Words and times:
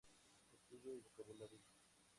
Estudio 0.53 0.95
y 0.95 0.99
vocabulario". 1.01 1.61